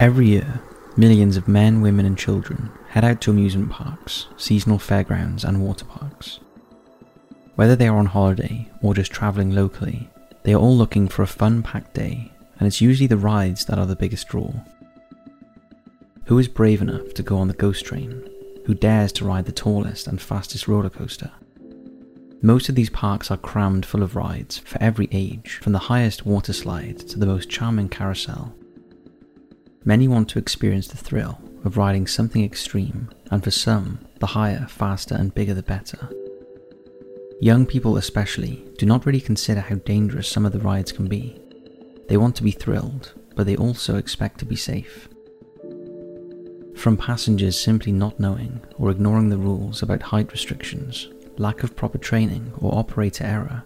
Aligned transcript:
Every 0.00 0.28
year, 0.28 0.60
millions 0.96 1.36
of 1.36 1.48
men, 1.48 1.80
women, 1.80 2.06
and 2.06 2.16
children 2.16 2.70
head 2.90 3.04
out 3.04 3.20
to 3.22 3.32
amusement 3.32 3.70
parks, 3.70 4.28
seasonal 4.36 4.78
fairgrounds, 4.78 5.42
and 5.42 5.60
water 5.60 5.84
parks. 5.84 6.38
Whether 7.56 7.74
they 7.74 7.88
are 7.88 7.98
on 7.98 8.06
holiday 8.06 8.70
or 8.80 8.94
just 8.94 9.10
travelling 9.10 9.52
locally, 9.52 10.08
they 10.44 10.54
are 10.54 10.60
all 10.60 10.76
looking 10.76 11.08
for 11.08 11.22
a 11.22 11.26
fun 11.26 11.64
packed 11.64 11.94
day, 11.94 12.30
and 12.60 12.68
it's 12.68 12.80
usually 12.80 13.08
the 13.08 13.16
rides 13.16 13.64
that 13.64 13.76
are 13.76 13.86
the 13.86 13.96
biggest 13.96 14.28
draw. 14.28 14.52
Who 16.26 16.38
is 16.38 16.46
brave 16.46 16.80
enough 16.80 17.12
to 17.14 17.24
go 17.24 17.38
on 17.38 17.48
the 17.48 17.54
ghost 17.54 17.84
train? 17.84 18.22
Who 18.66 18.74
dares 18.74 19.10
to 19.14 19.24
ride 19.24 19.46
the 19.46 19.52
tallest 19.52 20.06
and 20.06 20.20
fastest 20.20 20.68
roller 20.68 20.90
coaster? 20.90 21.32
Most 22.40 22.68
of 22.68 22.76
these 22.76 22.90
parks 22.90 23.32
are 23.32 23.36
crammed 23.36 23.84
full 23.84 24.04
of 24.04 24.14
rides 24.14 24.58
for 24.58 24.80
every 24.80 25.08
age, 25.10 25.58
from 25.60 25.72
the 25.72 25.90
highest 25.90 26.24
water 26.24 26.52
slide 26.52 27.00
to 27.08 27.18
the 27.18 27.26
most 27.26 27.50
charming 27.50 27.88
carousel. 27.88 28.54
Many 29.88 30.06
want 30.06 30.28
to 30.28 30.38
experience 30.38 30.86
the 30.86 30.98
thrill 30.98 31.40
of 31.64 31.78
riding 31.78 32.06
something 32.06 32.44
extreme, 32.44 33.08
and 33.30 33.42
for 33.42 33.50
some, 33.50 34.00
the 34.18 34.26
higher, 34.26 34.66
faster, 34.68 35.14
and 35.14 35.34
bigger 35.34 35.54
the 35.54 35.62
better. 35.62 36.10
Young 37.40 37.64
people, 37.64 37.96
especially, 37.96 38.66
do 38.76 38.84
not 38.84 39.06
really 39.06 39.22
consider 39.22 39.62
how 39.62 39.76
dangerous 39.76 40.28
some 40.28 40.44
of 40.44 40.52
the 40.52 40.58
rides 40.58 40.92
can 40.92 41.08
be. 41.08 41.40
They 42.06 42.18
want 42.18 42.36
to 42.36 42.42
be 42.42 42.50
thrilled, 42.50 43.14
but 43.34 43.46
they 43.46 43.56
also 43.56 43.96
expect 43.96 44.38
to 44.40 44.44
be 44.44 44.56
safe. 44.56 45.08
From 46.76 46.98
passengers 46.98 47.58
simply 47.58 47.90
not 47.90 48.20
knowing 48.20 48.60
or 48.74 48.90
ignoring 48.90 49.30
the 49.30 49.38
rules 49.38 49.82
about 49.82 50.02
height 50.02 50.30
restrictions 50.32 51.08
lack 51.38 51.62
of 51.62 51.74
proper 51.74 51.96
training 51.96 52.52
or 52.58 52.78
operator 52.78 53.24
error, 53.24 53.64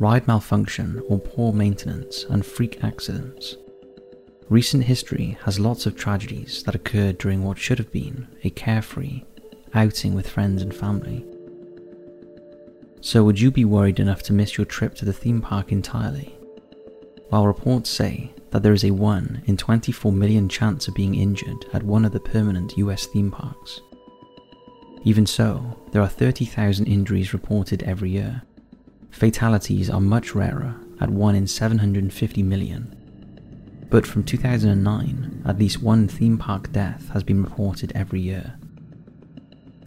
ride 0.00 0.26
malfunction 0.26 1.00
or 1.08 1.20
poor 1.20 1.52
maintenance, 1.52 2.24
and 2.24 2.44
freak 2.44 2.82
accidents. 2.82 3.56
Recent 4.48 4.84
history 4.84 5.38
has 5.44 5.58
lots 5.58 5.86
of 5.86 5.96
tragedies 5.96 6.62
that 6.64 6.74
occurred 6.74 7.18
during 7.18 7.44
what 7.44 7.58
should 7.58 7.78
have 7.78 7.90
been 7.90 8.28
a 8.44 8.50
carefree 8.50 9.22
outing 9.72 10.14
with 10.14 10.28
friends 10.28 10.62
and 10.62 10.74
family. 10.74 11.24
So, 13.00 13.24
would 13.24 13.40
you 13.40 13.50
be 13.50 13.64
worried 13.64 14.00
enough 14.00 14.22
to 14.24 14.32
miss 14.32 14.56
your 14.56 14.64
trip 14.64 14.94
to 14.96 15.04
the 15.04 15.12
theme 15.12 15.40
park 15.40 15.72
entirely? 15.72 16.36
While 17.28 17.46
reports 17.46 17.90
say 17.90 18.32
that 18.50 18.62
there 18.62 18.72
is 18.72 18.84
a 18.84 18.90
1 18.90 19.42
in 19.46 19.56
24 19.56 20.12
million 20.12 20.48
chance 20.48 20.88
of 20.88 20.94
being 20.94 21.14
injured 21.14 21.66
at 21.72 21.82
one 21.82 22.04
of 22.04 22.12
the 22.12 22.20
permanent 22.20 22.76
US 22.78 23.06
theme 23.06 23.30
parks, 23.30 23.80
even 25.04 25.26
so, 25.26 25.78
there 25.92 26.00
are 26.00 26.08
30,000 26.08 26.86
injuries 26.86 27.34
reported 27.34 27.82
every 27.82 28.10
year. 28.10 28.42
Fatalities 29.10 29.90
are 29.90 30.00
much 30.00 30.34
rarer, 30.34 30.76
at 31.00 31.10
1 31.10 31.34
in 31.34 31.46
750 31.46 32.42
million. 32.42 33.03
But 33.94 34.08
from 34.08 34.24
2009, 34.24 35.44
at 35.46 35.56
least 35.56 35.80
one 35.80 36.08
theme 36.08 36.36
park 36.36 36.72
death 36.72 37.08
has 37.10 37.22
been 37.22 37.44
reported 37.44 37.92
every 37.94 38.20
year. 38.20 38.58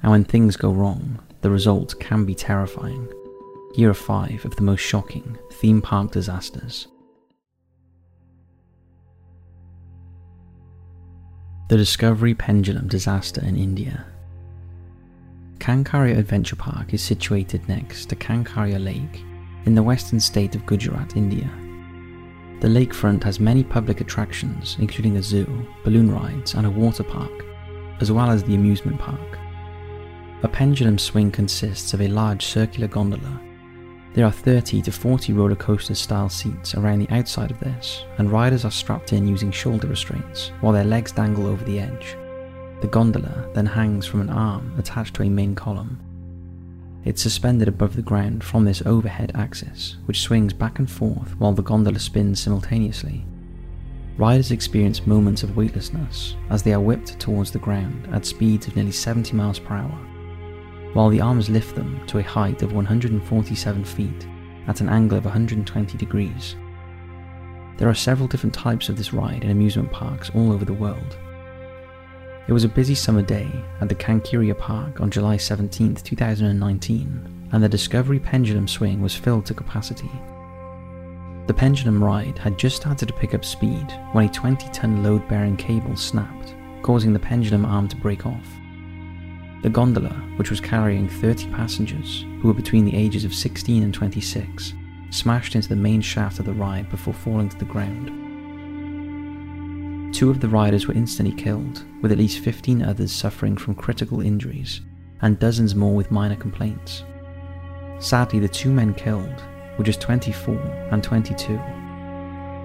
And 0.01 0.09
when 0.09 0.23
things 0.23 0.55
go 0.55 0.71
wrong, 0.71 1.19
the 1.41 1.49
result 1.49 1.93
can 1.99 2.23
be 2.23 2.33
terrifying. 2.33 3.09
Are 3.77 3.93
five 3.93 4.45
of 4.45 4.55
the 4.55 4.61
most 4.61 4.79
shocking 4.79 5.37
theme 5.51 5.81
park 5.81 6.11
disasters. 6.11 6.87
The 11.67 11.75
Discovery 11.75 12.33
Pendulum 12.33 12.87
Disaster 12.87 13.43
in 13.43 13.57
India. 13.57 14.05
Kankaria 15.57 16.17
Adventure 16.17 16.55
Park 16.55 16.93
is 16.93 17.03
situated 17.03 17.67
next 17.67 18.05
to 18.05 18.15
Kankaria 18.15 18.81
Lake 18.81 19.21
in 19.65 19.75
the 19.75 19.83
western 19.83 20.21
state 20.21 20.55
of 20.55 20.65
Gujarat, 20.65 21.17
India. 21.17 21.51
The 22.59 22.67
lakefront 22.67 23.23
has 23.23 23.39
many 23.39 23.63
public 23.63 24.01
attractions, 24.01 24.77
including 24.79 25.17
a 25.17 25.21
zoo, 25.21 25.67
balloon 25.83 26.11
rides, 26.11 26.55
and 26.55 26.65
a 26.65 26.71
water 26.71 27.03
park, 27.03 27.45
as 27.99 28.11
well 28.11 28.31
as 28.31 28.43
the 28.43 28.55
amusement 28.55 28.99
park. 28.99 29.37
A 30.41 30.47
pendulum 30.47 30.97
swing 30.97 31.31
consists 31.31 31.93
of 31.93 32.01
a 32.01 32.07
large 32.07 32.45
circular 32.45 32.87
gondola. 32.87 33.41
There 34.13 34.25
are 34.25 34.31
30 34.31 34.81
to 34.81 34.91
40 34.91 35.33
roller 35.33 35.55
coaster 35.55 35.93
style 35.93 36.29
seats 36.29 36.73
around 36.73 36.99
the 36.99 37.09
outside 37.13 37.51
of 37.51 37.59
this, 37.59 38.05
and 38.17 38.31
riders 38.31 38.65
are 38.65 38.71
strapped 38.71 39.13
in 39.13 39.27
using 39.27 39.51
shoulder 39.51 39.87
restraints 39.87 40.51
while 40.61 40.73
their 40.73 40.83
legs 40.83 41.11
dangle 41.11 41.45
over 41.45 41.63
the 41.63 41.79
edge. 41.79 42.17
The 42.81 42.87
gondola 42.87 43.49
then 43.53 43.67
hangs 43.67 44.07
from 44.07 44.21
an 44.21 44.31
arm 44.31 44.73
attached 44.79 45.13
to 45.15 45.23
a 45.23 45.29
main 45.29 45.53
column. 45.53 45.99
It's 47.05 47.21
suspended 47.21 47.67
above 47.67 47.95
the 47.95 48.01
ground 48.01 48.43
from 48.43 48.65
this 48.65 48.81
overhead 48.85 49.31
axis, 49.33 49.97
which 50.05 50.21
swings 50.21 50.53
back 50.53 50.79
and 50.79 50.89
forth 50.89 51.39
while 51.39 51.53
the 51.53 51.61
gondola 51.61 51.99
spins 51.99 52.41
simultaneously. 52.41 53.25
Riders 54.17 54.51
experience 54.51 55.05
moments 55.05 55.43
of 55.43 55.55
weightlessness 55.55 56.35
as 56.49 56.63
they 56.63 56.73
are 56.73 56.79
whipped 56.79 57.19
towards 57.19 57.51
the 57.51 57.59
ground 57.59 58.09
at 58.11 58.25
speeds 58.25 58.67
of 58.67 58.75
nearly 58.75 58.91
70 58.91 59.35
miles 59.35 59.59
per 59.59 59.75
hour, 59.75 60.07
while 60.93 61.09
the 61.09 61.21
arms 61.21 61.49
lift 61.49 61.75
them 61.75 62.05
to 62.07 62.17
a 62.17 62.23
height 62.23 62.61
of 62.63 62.73
147 62.73 63.85
feet 63.85 64.27
at 64.67 64.81
an 64.81 64.89
angle 64.89 65.17
of 65.17 65.25
120 65.25 65.97
degrees. 65.97 66.55
There 67.77 67.87
are 67.87 67.93
several 67.93 68.27
different 68.27 68.55
types 68.55 68.89
of 68.89 68.97
this 68.97 69.13
ride 69.13 69.43
in 69.43 69.51
amusement 69.51 69.91
parks 69.91 70.31
all 70.33 70.51
over 70.51 70.65
the 70.65 70.73
world, 70.73 71.15
it 72.47 72.53
was 72.53 72.63
a 72.63 72.69
busy 72.69 72.95
summer 72.95 73.21
day 73.21 73.49
at 73.81 73.89
the 73.89 73.95
Kankaria 73.95 74.57
Park 74.57 75.01
on 75.01 75.11
July 75.11 75.35
17, 75.35 75.95
2019, 75.95 77.49
and 77.51 77.63
the 77.63 77.67
Discovery 77.67 78.19
Pendulum 78.19 78.67
Swing 78.67 79.01
was 79.01 79.15
filled 79.15 79.45
to 79.47 79.53
capacity. 79.53 80.09
The 81.47 81.53
pendulum 81.53 82.01
ride 82.01 82.37
had 82.37 82.57
just 82.57 82.77
started 82.77 83.07
to 83.07 83.13
pick 83.13 83.33
up 83.33 83.43
speed 83.43 83.87
when 84.13 84.25
a 84.25 84.31
20 84.31 84.69
ton 84.71 85.03
load 85.03 85.27
bearing 85.27 85.57
cable 85.57 85.97
snapped, 85.97 86.55
causing 86.83 87.11
the 87.11 87.19
pendulum 87.19 87.65
arm 87.65 87.89
to 87.89 87.95
break 87.97 88.25
off. 88.25 88.47
The 89.61 89.69
gondola, 89.69 90.13
which 90.37 90.49
was 90.49 90.61
carrying 90.61 91.09
30 91.09 91.51
passengers 91.51 92.25
who 92.41 92.47
were 92.47 92.53
between 92.53 92.85
the 92.85 92.95
ages 92.95 93.25
of 93.25 93.33
16 93.33 93.83
and 93.83 93.93
26, 93.93 94.73
smashed 95.09 95.55
into 95.55 95.67
the 95.67 95.75
main 95.75 95.99
shaft 95.99 96.39
of 96.39 96.45
the 96.45 96.53
ride 96.53 96.89
before 96.89 97.13
falling 97.13 97.49
to 97.49 97.57
the 97.57 97.65
ground. 97.65 98.16
Two 100.13 100.29
of 100.29 100.39
the 100.39 100.49
riders 100.49 100.87
were 100.87 100.93
instantly 100.93 101.35
killed, 101.35 101.83
with 102.01 102.11
at 102.11 102.17
least 102.17 102.39
15 102.39 102.81
others 102.81 103.11
suffering 103.11 103.55
from 103.57 103.75
critical 103.75 104.21
injuries, 104.21 104.81
and 105.21 105.39
dozens 105.39 105.75
more 105.75 105.95
with 105.95 106.11
minor 106.11 106.35
complaints. 106.35 107.03
Sadly, 107.99 108.39
the 108.39 108.47
two 108.47 108.71
men 108.71 108.93
killed 108.93 109.43
were 109.77 109.83
just 109.83 110.01
24 110.01 110.55
and 110.91 111.03
22. 111.03 111.59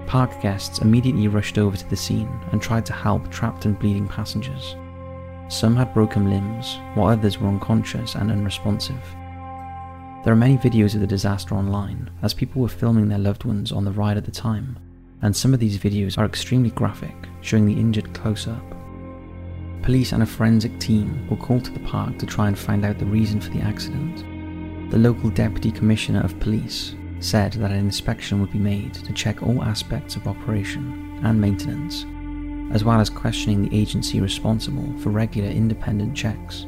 Park 0.07 0.41
guests 0.41 0.79
immediately 0.79 1.27
rushed 1.27 1.57
over 1.57 1.77
to 1.77 1.89
the 1.89 1.95
scene 1.95 2.29
and 2.51 2.61
tried 2.61 2.85
to 2.85 2.93
help 2.93 3.29
trapped 3.29 3.65
and 3.65 3.77
bleeding 3.77 4.07
passengers. 4.07 4.75
Some 5.47 5.75
had 5.75 5.93
broken 5.93 6.29
limbs, 6.29 6.79
while 6.93 7.09
others 7.09 7.39
were 7.39 7.47
unconscious 7.47 8.15
and 8.15 8.31
unresponsive. 8.31 9.03
There 10.23 10.31
are 10.31 10.37
many 10.37 10.57
videos 10.57 10.95
of 10.95 11.01
the 11.01 11.07
disaster 11.07 11.55
online, 11.55 12.09
as 12.21 12.33
people 12.33 12.61
were 12.61 12.69
filming 12.69 13.09
their 13.09 13.19
loved 13.19 13.43
ones 13.43 13.71
on 13.71 13.85
the 13.85 13.91
ride 13.91 14.17
at 14.17 14.25
the 14.25 14.31
time, 14.31 14.77
and 15.23 15.33
some 15.33 15.53
of 15.53 15.59
these 15.59 15.79
videos 15.79 16.17
are 16.17 16.25
extremely 16.25 16.69
graphic, 16.71 17.15
showing 17.39 17.65
the 17.65 17.79
injured 17.79 18.13
close 18.13 18.45
up. 18.45 18.63
Police 19.81 20.11
and 20.11 20.21
a 20.21 20.25
forensic 20.25 20.77
team 20.79 21.27
were 21.29 21.37
called 21.37 21.63
to 21.65 21.71
the 21.71 21.79
park 21.79 22.19
to 22.19 22.25
try 22.25 22.49
and 22.49 22.59
find 22.59 22.85
out 22.85 22.99
the 22.99 23.05
reason 23.05 23.39
for 23.39 23.49
the 23.49 23.61
accident. 23.61 24.91
The 24.91 24.97
local 24.97 25.29
deputy 25.29 25.71
commissioner 25.71 26.21
of 26.21 26.39
police 26.41 26.95
said 27.21 27.53
that 27.53 27.71
an 27.71 27.77
inspection 27.77 28.41
would 28.41 28.51
be 28.51 28.59
made 28.59 28.93
to 28.95 29.13
check 29.13 29.41
all 29.41 29.63
aspects 29.63 30.17
of 30.17 30.27
operation 30.27 31.19
and 31.23 31.39
maintenance, 31.39 32.05
as 32.73 32.83
well 32.83 32.99
as 32.99 33.09
questioning 33.09 33.61
the 33.61 33.77
agency 33.77 34.19
responsible 34.19 34.93
for 34.99 35.09
regular 35.09 35.49
independent 35.49 36.15
checks. 36.15 36.65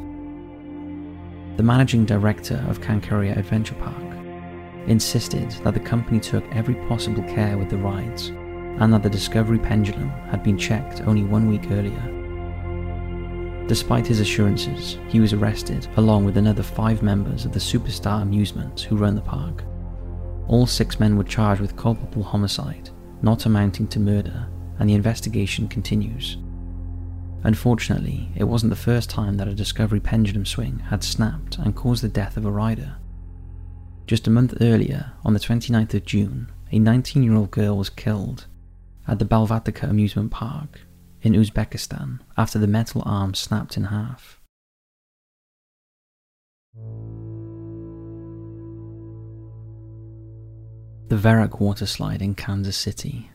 The 1.58 1.64
managing 1.64 2.06
director 2.06 2.66
of 2.70 2.80
Kankaria 2.80 3.38
Adventure 3.38 3.76
Park 3.76 4.04
insisted 4.88 5.52
that 5.64 5.74
the 5.74 5.80
company 5.80 6.22
took 6.22 6.46
every 6.56 6.76
possible 6.88 7.24
care 7.24 7.58
with 7.58 7.70
the 7.70 7.78
rides 7.78 8.32
and 8.80 8.94
that 8.94 9.04
the 9.04 9.10
Discovery 9.10 9.60
pendulum 9.60 10.10
had 10.30 10.44
been 10.44 10.58
checked 10.58 11.02
only 11.02 11.24
one 11.24 11.48
week 11.50 11.72
earlier. 11.72 12.12
Despite 13.68 14.06
his 14.06 14.20
assurances, 14.20 15.00
he 15.08 15.20
was 15.20 15.34
arrested 15.34 15.88
along 15.98 16.26
with 16.26 16.38
another 16.38 16.62
five 16.62 17.02
members 17.02 17.46
of 17.46 17.52
the 17.52 17.60
Superstar 17.60 18.22
Amusements 18.22 18.84
who 18.84 18.98
run 18.98 19.16
the 19.16 19.22
park. 19.22 19.64
All 20.48 20.68
six 20.68 21.00
men 21.00 21.18
were 21.18 21.24
charged 21.24 21.62
with 21.62 21.76
culpable 21.76 22.22
homicide, 22.22 22.90
not 23.24 23.48
amounting 23.48 23.88
to 23.88 24.00
murder, 24.00 24.48
and 24.78 24.90
the 24.90 24.94
investigation 24.94 25.68
continues. 25.68 26.38
Unfortunately, 27.44 28.30
it 28.36 28.44
wasn't 28.44 28.70
the 28.70 28.76
first 28.76 29.10
time 29.10 29.38
that 29.38 29.48
a 29.48 29.56
Discovery 29.56 30.00
pendulum 30.00 30.46
swing 30.46 30.80
had 30.80 31.04
snapped 31.04 31.58
and 31.58 31.76
caused 31.76 32.04
the 32.04 32.10
death 32.10 32.38
of 32.38 32.46
a 32.46 32.52
rider. 32.52 32.98
Just 34.06 34.28
a 34.28 34.32
month 34.32 34.56
earlier, 34.62 35.14
on 35.24 35.34
the 35.34 35.40
29th 35.40 35.94
of 35.96 36.06
June, 36.06 36.52
a 36.72 36.78
19 36.78 37.24
year 37.24 37.36
old 37.36 37.50
girl 37.50 37.78
was 37.78 37.90
killed 37.90 38.46
at 39.08 39.20
the 39.20 39.26
Balvatika 39.26 39.90
amusement 39.90 40.32
park 40.32 40.82
in 41.22 41.34
Uzbekistan 41.34 42.20
after 42.38 42.60
the 42.60 42.68
metal 42.68 43.02
arm 43.06 43.34
snapped 43.34 43.78
in 43.78 43.86
half. 43.86 44.40
The 51.08 51.16
Verrückt 51.16 51.60
water 51.60 51.86
slide 51.86 52.22
in 52.22 52.36
Kansas 52.36 52.76
City. 52.76 53.30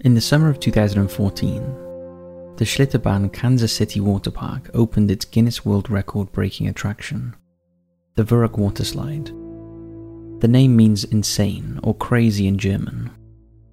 In 0.00 0.14
the 0.14 0.20
summer 0.20 0.48
of 0.50 0.58
2014, 0.58 1.62
the 2.56 2.64
Schlitterbahn 2.64 3.32
Kansas 3.32 3.72
City 3.72 4.00
Water 4.00 4.30
Park 4.30 4.68
opened 4.74 5.10
its 5.10 5.24
Guinness 5.24 5.64
World 5.64 5.88
Record 5.90 6.32
breaking 6.32 6.68
attraction, 6.68 7.34
the 8.16 8.24
Verrückt 8.24 8.58
Water 8.58 8.84
Slide. 8.84 9.26
The 10.40 10.48
name 10.48 10.74
means 10.76 11.04
insane 11.04 11.78
or 11.82 11.94
crazy 11.94 12.46
in 12.48 12.58
German. 12.58 13.10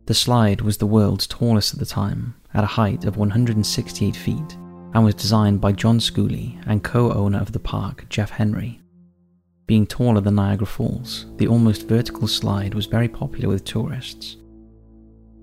The 0.10 0.16
slide 0.16 0.62
was 0.62 0.80
the 0.80 0.88
world's 0.88 1.28
tallest 1.28 1.72
at 1.72 1.80
the 1.80 1.86
time, 1.86 2.34
at 2.56 2.64
a 2.64 2.74
height 2.82 3.06
of 3.06 3.18
168 3.18 4.16
feet, 4.16 4.58
and 4.96 5.06
was 5.06 5.14
designed 5.14 5.62
by 5.62 5.72
John 5.72 6.00
Schooley 6.00 6.60
and 6.66 6.84
co 6.84 7.14
owner 7.14 7.38
of 7.38 7.52
the 7.52 7.60
park, 7.60 8.08
Jeff 8.10 8.32
Henry. 8.32 8.82
Being 9.68 9.86
taller 9.86 10.20
than 10.20 10.34
Niagara 10.34 10.66
Falls, 10.66 11.28
the 11.38 11.46
almost 11.48 11.88
vertical 11.88 12.28
slide 12.28 12.74
was 12.74 12.88
very 12.88 13.08
popular 13.08 13.50
with 13.50 13.66
tourists. 13.66 14.38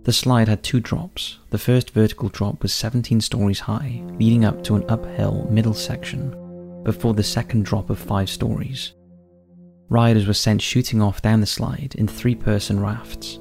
The 0.02 0.12
slide 0.12 0.48
had 0.48 0.64
two 0.64 0.80
drops. 0.80 1.38
The 1.50 1.58
first 1.58 1.90
vertical 1.90 2.28
drop 2.28 2.64
was 2.64 2.74
17 2.74 3.20
stories 3.20 3.60
high, 3.60 4.02
leading 4.18 4.44
up 4.44 4.64
to 4.64 4.74
an 4.74 4.84
uphill 4.88 5.46
middle 5.48 5.74
section, 5.74 6.82
before 6.82 7.14
the 7.14 7.22
second 7.22 7.66
drop 7.66 7.88
of 7.88 8.00
5 8.00 8.28
stories. 8.28 8.94
Riders 9.88 10.26
were 10.26 10.34
sent 10.34 10.60
shooting 10.60 11.00
off 11.00 11.22
down 11.22 11.38
the 11.38 11.46
slide 11.46 11.94
in 11.96 12.08
three 12.08 12.34
person 12.34 12.80
rafts. 12.80 13.38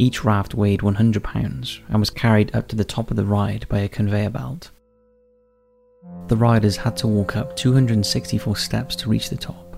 Each 0.00 0.24
raft 0.24 0.54
weighed 0.54 0.80
100 0.80 1.22
pounds 1.22 1.78
and 1.90 2.00
was 2.00 2.08
carried 2.08 2.56
up 2.56 2.68
to 2.68 2.76
the 2.76 2.86
top 2.86 3.10
of 3.10 3.18
the 3.18 3.24
ride 3.26 3.68
by 3.68 3.80
a 3.80 3.88
conveyor 3.88 4.30
belt. 4.30 4.70
The 6.28 6.38
riders 6.38 6.78
had 6.78 6.96
to 6.98 7.06
walk 7.06 7.36
up 7.36 7.54
264 7.54 8.56
steps 8.56 8.96
to 8.96 9.10
reach 9.10 9.28
the 9.28 9.36
top. 9.36 9.76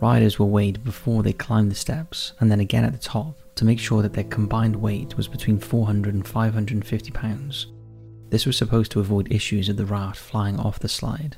Riders 0.00 0.38
were 0.38 0.46
weighed 0.46 0.82
before 0.82 1.22
they 1.22 1.34
climbed 1.34 1.70
the 1.70 1.74
steps 1.74 2.32
and 2.40 2.50
then 2.50 2.60
again 2.60 2.86
at 2.86 2.92
the 2.92 2.98
top 2.98 3.36
to 3.56 3.66
make 3.66 3.78
sure 3.78 4.00
that 4.00 4.14
their 4.14 4.24
combined 4.24 4.76
weight 4.76 5.18
was 5.18 5.28
between 5.28 5.58
400 5.58 6.14
and 6.14 6.26
550 6.26 7.10
pounds. 7.10 7.66
This 8.30 8.46
was 8.46 8.56
supposed 8.56 8.90
to 8.92 9.00
avoid 9.00 9.30
issues 9.30 9.68
of 9.68 9.76
the 9.76 9.84
raft 9.84 10.18
flying 10.18 10.58
off 10.58 10.78
the 10.78 10.88
slide. 10.88 11.36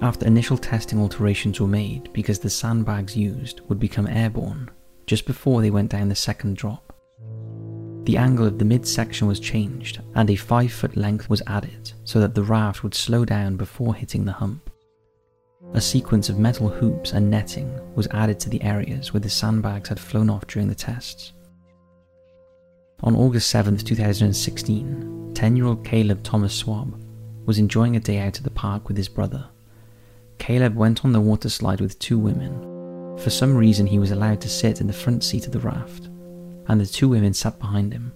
After 0.00 0.26
initial 0.26 0.56
testing 0.56 0.98
alterations 0.98 1.60
were 1.60 1.66
made 1.66 2.10
because 2.14 2.38
the 2.38 2.48
sandbags 2.48 3.14
used 3.14 3.60
would 3.68 3.78
become 3.78 4.06
airborne 4.06 4.70
just 5.06 5.26
before 5.26 5.60
they 5.60 5.70
went 5.70 5.90
down 5.90 6.08
the 6.08 6.14
second 6.14 6.56
drop. 6.56 6.92
The 8.04 8.18
angle 8.18 8.46
of 8.46 8.58
the 8.58 8.64
midsection 8.64 9.26
was 9.26 9.40
changed 9.40 10.02
and 10.14 10.28
a 10.28 10.36
5 10.36 10.72
foot 10.72 10.96
length 10.96 11.30
was 11.30 11.42
added 11.46 11.92
so 12.04 12.20
that 12.20 12.34
the 12.34 12.42
raft 12.42 12.82
would 12.82 12.94
slow 12.94 13.24
down 13.24 13.56
before 13.56 13.94
hitting 13.94 14.24
the 14.24 14.32
hump. 14.32 14.70
A 15.72 15.80
sequence 15.80 16.28
of 16.28 16.38
metal 16.38 16.68
hoops 16.68 17.12
and 17.12 17.30
netting 17.30 17.80
was 17.94 18.06
added 18.08 18.38
to 18.40 18.50
the 18.50 18.62
areas 18.62 19.12
where 19.12 19.20
the 19.20 19.30
sandbags 19.30 19.88
had 19.88 19.98
flown 19.98 20.28
off 20.28 20.46
during 20.46 20.68
the 20.68 20.74
tests. 20.74 21.32
On 23.02 23.16
August 23.16 23.50
7, 23.50 23.78
2016, 23.78 25.32
10 25.34 25.56
year 25.56 25.66
old 25.66 25.84
Caleb 25.84 26.22
Thomas 26.22 26.54
Schwab 26.54 27.02
was 27.46 27.58
enjoying 27.58 27.96
a 27.96 28.00
day 28.00 28.18
out 28.18 28.36
at 28.36 28.44
the 28.44 28.50
park 28.50 28.86
with 28.86 28.96
his 28.96 29.08
brother. 29.08 29.48
Caleb 30.38 30.76
went 30.76 31.04
on 31.04 31.12
the 31.12 31.20
water 31.20 31.48
slide 31.48 31.80
with 31.80 31.98
two 31.98 32.18
women. 32.18 32.73
For 33.18 33.30
some 33.30 33.56
reason, 33.56 33.86
he 33.86 33.98
was 33.98 34.10
allowed 34.10 34.40
to 34.42 34.48
sit 34.48 34.80
in 34.80 34.86
the 34.86 34.92
front 34.92 35.24
seat 35.24 35.46
of 35.46 35.52
the 35.52 35.60
raft, 35.60 36.06
and 36.68 36.80
the 36.80 36.86
two 36.86 37.08
women 37.08 37.34
sat 37.34 37.58
behind 37.58 37.92
him. 37.92 38.12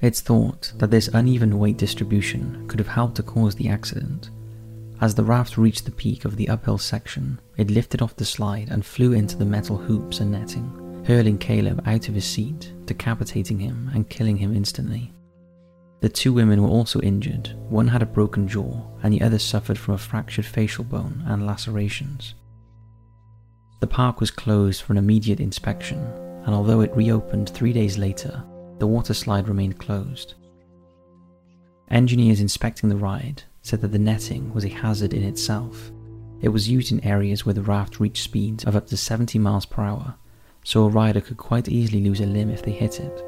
It's 0.00 0.20
thought 0.20 0.72
that 0.76 0.90
this 0.90 1.08
uneven 1.08 1.58
weight 1.58 1.76
distribution 1.76 2.66
could 2.68 2.80
have 2.80 2.88
helped 2.88 3.16
to 3.16 3.22
cause 3.22 3.54
the 3.54 3.68
accident 3.68 4.30
as 5.02 5.16
the 5.16 5.24
raft 5.24 5.58
reached 5.58 5.84
the 5.84 5.90
peak 5.90 6.24
of 6.24 6.36
the 6.36 6.48
uphill 6.48 6.78
section, 6.78 7.40
it 7.56 7.72
lifted 7.72 8.00
off 8.00 8.14
the 8.14 8.24
slide 8.24 8.68
and 8.70 8.86
flew 8.86 9.12
into 9.12 9.36
the 9.36 9.44
metal 9.44 9.76
hoops 9.76 10.20
and 10.20 10.30
netting, 10.30 11.02
hurling 11.04 11.38
Caleb 11.38 11.82
out 11.86 12.08
of 12.08 12.14
his 12.14 12.24
seat, 12.24 12.72
decapitating 12.84 13.58
him 13.58 13.90
and 13.92 14.08
killing 14.08 14.36
him 14.36 14.54
instantly. 14.54 15.12
The 16.02 16.08
two 16.08 16.32
women 16.32 16.62
were 16.62 16.68
also 16.68 17.00
injured. 17.00 17.52
One 17.68 17.88
had 17.88 18.02
a 18.02 18.06
broken 18.06 18.46
jaw, 18.46 18.80
and 19.02 19.12
the 19.12 19.22
other 19.22 19.40
suffered 19.40 19.76
from 19.76 19.94
a 19.94 19.98
fractured 19.98 20.46
facial 20.46 20.84
bone 20.84 21.24
and 21.26 21.46
lacerations. 21.46 22.36
The 23.82 23.88
park 23.88 24.20
was 24.20 24.30
closed 24.30 24.82
for 24.82 24.92
an 24.92 24.96
immediate 24.96 25.40
inspection, 25.40 25.98
and 26.46 26.54
although 26.54 26.82
it 26.82 26.96
reopened 26.96 27.48
three 27.48 27.72
days 27.72 27.98
later, 27.98 28.44
the 28.78 28.86
water 28.86 29.12
slide 29.12 29.48
remained 29.48 29.80
closed. 29.80 30.34
Engineers 31.90 32.38
inspecting 32.38 32.88
the 32.88 32.96
ride 32.96 33.42
said 33.62 33.80
that 33.80 33.90
the 33.90 33.98
netting 33.98 34.54
was 34.54 34.64
a 34.64 34.68
hazard 34.68 35.12
in 35.12 35.24
itself. 35.24 35.90
It 36.40 36.50
was 36.50 36.68
used 36.68 36.92
in 36.92 37.04
areas 37.04 37.44
where 37.44 37.54
the 37.54 37.62
raft 37.62 37.98
reached 37.98 38.22
speeds 38.22 38.62
of 38.62 38.76
up 38.76 38.86
to 38.86 38.96
70 38.96 39.40
miles 39.40 39.66
per 39.66 39.82
hour, 39.82 40.14
so 40.62 40.84
a 40.84 40.88
rider 40.88 41.20
could 41.20 41.36
quite 41.36 41.68
easily 41.68 42.04
lose 42.04 42.20
a 42.20 42.26
limb 42.26 42.50
if 42.50 42.62
they 42.62 42.70
hit 42.70 43.00
it. 43.00 43.24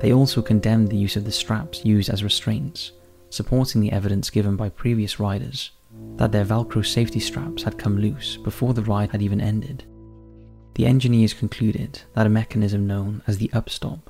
They 0.00 0.14
also 0.14 0.40
condemned 0.40 0.88
the 0.88 0.96
use 0.96 1.16
of 1.16 1.26
the 1.26 1.32
straps 1.32 1.84
used 1.84 2.08
as 2.08 2.24
restraints, 2.24 2.92
supporting 3.28 3.82
the 3.82 3.92
evidence 3.92 4.30
given 4.30 4.56
by 4.56 4.70
previous 4.70 5.20
riders 5.20 5.72
that 6.16 6.32
their 6.32 6.44
Velcro 6.44 6.84
safety 6.84 7.20
straps 7.20 7.62
had 7.62 7.78
come 7.78 7.98
loose 7.98 8.36
before 8.36 8.74
the 8.74 8.82
ride 8.82 9.10
had 9.10 9.22
even 9.22 9.40
ended. 9.40 9.84
The 10.74 10.86
engineers 10.86 11.34
concluded 11.34 12.00
that 12.14 12.26
a 12.26 12.30
mechanism 12.30 12.86
known 12.86 13.22
as 13.26 13.38
the 13.38 13.48
upstop 13.48 14.00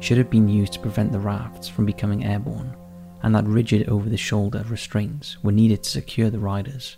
should 0.00 0.18
have 0.18 0.30
been 0.30 0.48
used 0.48 0.72
to 0.74 0.80
prevent 0.80 1.12
the 1.12 1.18
rafts 1.18 1.68
from 1.68 1.86
becoming 1.86 2.24
airborne 2.24 2.74
and 3.22 3.34
that 3.34 3.46
rigid 3.46 3.88
over 3.88 4.08
the 4.08 4.16
shoulder 4.16 4.64
restraints 4.68 5.42
were 5.42 5.52
needed 5.52 5.82
to 5.82 5.90
secure 5.90 6.30
the 6.30 6.38
riders. 6.38 6.96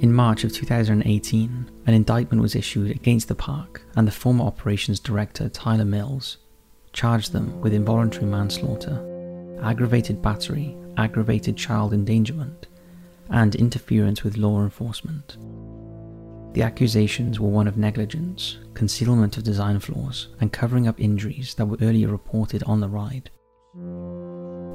In 0.00 0.12
March 0.12 0.44
of 0.44 0.52
2018, 0.52 1.70
an 1.86 1.94
indictment 1.94 2.40
was 2.40 2.54
issued 2.54 2.90
against 2.90 3.26
the 3.26 3.34
park 3.34 3.82
and 3.96 4.06
the 4.06 4.12
former 4.12 4.44
operations 4.44 5.00
director 5.00 5.48
Tyler 5.48 5.84
Miles 5.84 6.36
charged 6.92 7.32
them 7.32 7.60
with 7.60 7.72
involuntary 7.72 8.26
manslaughter, 8.26 9.04
aggravated 9.62 10.22
battery, 10.22 10.76
aggravated 10.96 11.56
child 11.56 11.92
endangerment, 11.92 12.66
and 13.30 13.54
interference 13.54 14.24
with 14.24 14.36
law 14.36 14.62
enforcement. 14.62 15.36
The 16.54 16.62
accusations 16.62 17.38
were 17.38 17.48
one 17.48 17.68
of 17.68 17.76
negligence, 17.76 18.58
concealment 18.74 19.36
of 19.36 19.44
design 19.44 19.78
flaws, 19.80 20.28
and 20.40 20.52
covering 20.52 20.88
up 20.88 20.98
injuries 21.00 21.54
that 21.54 21.66
were 21.66 21.76
earlier 21.82 22.08
reported 22.08 22.62
on 22.64 22.80
the 22.80 22.88
ride. 22.88 23.30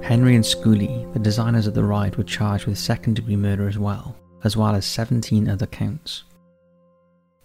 Henry 0.03 0.35
and 0.35 0.45
Schooley, 0.45 1.11
the 1.13 1.19
designers 1.19 1.65
of 1.65 1.73
the 1.73 1.83
ride, 1.83 2.15
were 2.15 2.23
charged 2.23 2.67
with 2.67 2.77
second 2.77 3.15
degree 3.15 3.35
murder 3.35 3.67
as 3.67 3.79
well, 3.79 4.15
as 4.43 4.55
well 4.55 4.75
as 4.75 4.85
17 4.85 5.49
other 5.49 5.65
counts. 5.65 6.23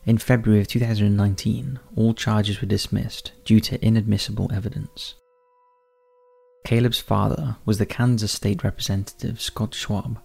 In 0.05 0.19
February 0.19 0.61
of 0.61 0.69
2019, 0.69 1.79
all 1.97 2.15
charges 2.15 2.61
were 2.61 2.67
dismissed 2.67 3.33
due 3.45 3.61
to 3.61 3.85
inadmissible 3.85 4.51
evidence. 4.53 5.15
Caleb's 6.69 6.99
father 6.99 7.57
was 7.65 7.79
the 7.79 7.87
Kansas 7.87 8.31
State 8.31 8.63
Representative 8.63 9.41
Scott 9.41 9.73
Schwab, 9.73 10.19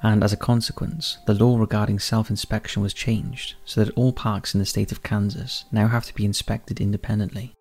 and 0.00 0.22
as 0.22 0.32
a 0.32 0.36
consequence, 0.36 1.18
the 1.26 1.34
law 1.34 1.58
regarding 1.58 1.98
self 1.98 2.30
inspection 2.30 2.82
was 2.82 2.94
changed 2.94 3.56
so 3.64 3.82
that 3.82 3.92
all 3.96 4.12
parks 4.12 4.54
in 4.54 4.60
the 4.60 4.64
state 4.64 4.92
of 4.92 5.02
Kansas 5.02 5.64
now 5.72 5.88
have 5.88 6.04
to 6.04 6.14
be 6.14 6.24
inspected 6.24 6.80
independently. 6.80 7.52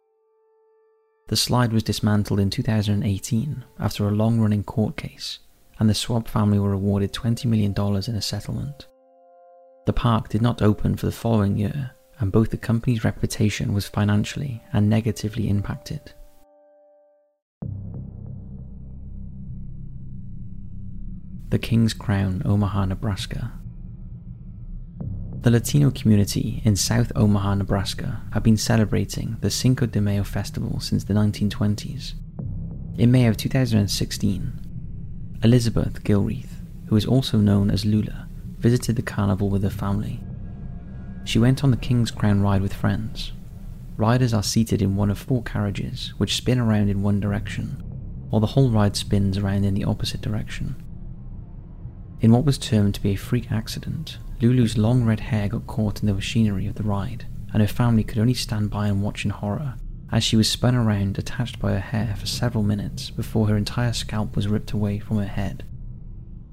The 1.30 1.36
slide 1.36 1.74
was 1.74 1.82
dismantled 1.82 2.40
in 2.40 2.52
2018 2.52 3.66
after 3.80 4.08
a 4.08 4.12
long 4.12 4.40
running 4.40 4.64
court 4.64 4.98
case, 4.98 5.40
and 5.80 5.90
the 5.90 5.96
Schwab 5.96 6.28
family 6.28 6.60
were 6.60 6.74
awarded 6.74 7.12
$20 7.12 7.46
million 7.46 7.74
in 7.76 8.16
a 8.16 8.22
settlement. 8.22 8.86
The 9.88 9.94
park 9.94 10.30
did 10.30 10.44
not 10.44 10.62
open 10.62 10.96
for 10.96 11.08
the 11.08 11.12
following 11.12 11.58
year, 11.58 11.94
and 12.20 12.32
both 12.32 12.52
the 12.52 12.58
company's 12.58 13.04
reputation 13.04 13.74
was 13.74 13.88
financially 13.88 14.62
and 14.74 14.92
negatively 14.92 15.50
impacted. 15.50 16.14
The 21.56 21.60
King's 21.60 21.94
Crown, 21.94 22.42
Omaha, 22.44 22.84
Nebraska 22.84 23.54
the 25.40 25.50
Latino 25.50 25.90
community 25.90 26.62
in 26.66 26.76
South 26.76 27.14
Omaha, 27.16 27.56
Nebraska, 27.56 28.24
have 28.34 28.44
been 28.44 28.58
celebrating 28.58 29.38
the 29.40 29.50
Cinco 29.50 29.86
de 29.86 30.02
Mayo 30.02 30.26
festival 30.26 30.82
since 30.82 31.06
the 31.06 31.14
1920s. 31.14 32.16
In 32.98 33.10
May 33.10 33.28
of 33.28 33.38
2016, 33.38 35.38
Elizabeth 35.44 36.04
Gilreath, 36.04 36.60
who 36.88 36.98
is 36.98 37.06
also 37.06 37.38
known 37.38 37.72
as 37.72 37.86
Lulu, 37.86 38.12
visited 38.58 38.98
the 38.98 39.02
carnival 39.02 39.50
with 39.50 39.64
her 39.64 39.70
family. 39.70 40.20
She 41.24 41.40
went 41.40 41.64
on 41.64 41.72
the 41.72 41.78
King's 41.78 42.12
Crown 42.12 42.42
ride 42.42 42.62
with 42.62 42.74
friends. 42.74 43.32
Riders 43.96 44.34
are 44.34 44.44
seated 44.44 44.82
in 44.82 44.98
one 44.98 45.10
of 45.10 45.18
four 45.18 45.42
carriages, 45.44 46.14
which 46.18 46.36
spin 46.36 46.60
around 46.60 46.90
in 46.90 47.02
one 47.02 47.22
direction, 47.22 47.82
while 48.30 48.42
the 48.42 48.48
whole 48.48 48.72
ride 48.72 48.98
spins 48.98 49.38
around 49.38 49.64
in 49.64 49.74
the 49.74 49.86
opposite 49.86 50.20
direction. 50.20 50.76
In 52.22 52.32
what 52.32 52.46
was 52.46 52.58
termed 52.58 52.96
to 52.96 53.02
be 53.02 53.12
a 53.12 53.18
freak 53.18 53.52
accident, 53.52 54.18
Lulu's 54.42 54.78
long 54.78 55.04
red 55.04 55.20
hair 55.20 55.48
got 55.48 55.68
caught 55.68 56.02
in 56.02 56.08
the 56.08 56.14
machinery 56.14 56.68
of 56.68 56.76
the 56.76 56.84
ride, 56.84 57.26
and 57.54 57.62
her 57.62 57.68
family 57.68 58.04
could 58.04 58.20
only 58.20 58.34
stand 58.34 58.70
by 58.70 58.88
and 58.88 59.02
watch 59.04 59.26
in 59.26 59.32
horror 59.32 59.76
as 60.12 60.24
she 60.24 60.36
was 60.36 60.50
spun 60.50 60.76
around 60.76 61.18
attached 61.18 61.60
by 61.60 61.72
her 61.72 61.80
hair 61.80 62.16
for 62.18 62.26
several 62.26 62.64
minutes 62.64 63.10
before 63.10 63.48
her 63.48 63.58
entire 63.58 63.94
scalp 63.94 64.36
was 64.36 64.48
ripped 64.48 64.72
away 64.72 65.00
from 65.00 65.18
her 65.18 65.26
head, 65.26 65.64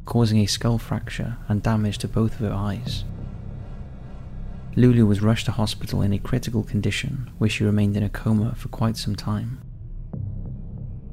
causing 0.04 0.38
a 0.38 0.46
skull 0.46 0.78
fracture 0.78 1.36
and 1.48 1.62
damage 1.62 1.98
to 1.98 2.08
both 2.08 2.32
of 2.32 2.40
her 2.40 2.52
eyes. 2.52 3.04
Lulu 4.74 5.04
was 5.04 5.20
rushed 5.20 5.46
to 5.46 5.52
hospital 5.52 6.00
in 6.00 6.12
a 6.12 6.18
critical 6.18 6.62
condition 6.62 7.30
where 7.38 7.50
she 7.50 7.62
remained 7.62 7.96
in 7.96 8.02
a 8.02 8.08
coma 8.08 8.54
for 8.56 8.68
quite 8.68 8.96
some 8.96 9.14
time. 9.14 9.60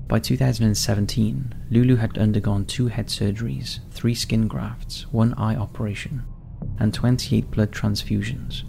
By 0.10 0.18
2017, 0.18 1.54
Lulu 1.70 1.96
had 1.98 2.18
undergone 2.18 2.66
two 2.66 2.88
head 2.88 3.10
surgeries, 3.10 3.78
three 3.92 4.16
skin 4.16 4.48
grafts, 4.48 5.06
one 5.12 5.36
eye 5.36 5.56
operation, 5.56 6.24
and 6.80 6.92
28 6.92 7.52
blood 7.52 7.72
transfusions, 7.72 8.64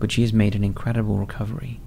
but 0.00 0.10
she 0.10 0.22
has 0.22 0.32
made 0.32 0.56
an 0.56 0.64
incredible 0.64 1.18
recovery. 1.18 1.80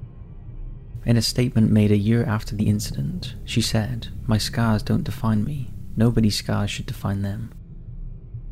In 1.05 1.17
a 1.17 1.21
statement 1.21 1.73
made 1.73 1.91
a 1.91 1.97
year 1.97 2.23
after 2.23 2.55
the 2.55 2.69
incident, 2.69 3.35
she 3.43 3.61
said, 3.61 4.07
My 4.27 4.37
scars 4.37 4.81
don't 4.81 5.03
define 5.03 5.43
me, 5.43 5.73
nobody's 5.97 6.37
scars 6.37 6.71
should 6.71 6.85
define 6.85 7.21
them. 7.21 7.51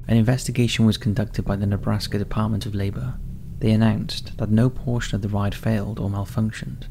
An 0.10 0.18
investigation 0.18 0.86
was 0.86 0.98
conducted 0.98 1.46
by 1.46 1.56
the 1.56 1.66
Nebraska 1.66 2.18
Department 2.18 2.66
of 2.66 2.76
Labor. 2.76 3.18
They 3.60 3.72
announced 3.72 4.38
that 4.40 4.52
no 4.52 4.70
portion 4.70 5.16
of 5.16 5.22
the 5.22 5.30
ride 5.30 5.56
failed 5.56 6.00
or 6.00 6.10
malfunctioned, 6.10 6.88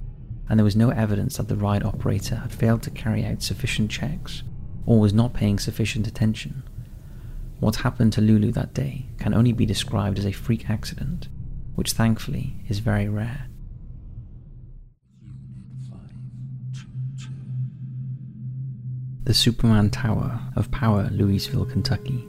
and 0.52 0.58
there 0.58 0.66
was 0.66 0.76
no 0.76 0.90
evidence 0.90 1.38
that 1.38 1.48
the 1.48 1.56
ride 1.56 1.82
operator 1.82 2.36
had 2.36 2.52
failed 2.52 2.82
to 2.82 2.90
carry 2.90 3.24
out 3.24 3.42
sufficient 3.42 3.90
checks 3.90 4.42
or 4.84 5.00
was 5.00 5.14
not 5.14 5.32
paying 5.32 5.58
sufficient 5.58 6.06
attention. 6.06 6.62
What 7.58 7.76
happened 7.76 8.12
to 8.12 8.20
Lulu 8.20 8.52
that 8.52 8.74
day 8.74 9.06
can 9.18 9.32
only 9.32 9.54
be 9.54 9.64
described 9.64 10.18
as 10.18 10.26
a 10.26 10.32
freak 10.32 10.68
accident, 10.68 11.28
which 11.74 11.92
thankfully 11.92 12.56
is 12.68 12.80
very 12.80 13.08
rare. 13.08 13.46
The 19.24 19.32
Superman 19.32 19.88
Tower 19.88 20.38
of 20.54 20.70
Power, 20.70 21.08
Louisville, 21.10 21.64
Kentucky. 21.64 22.28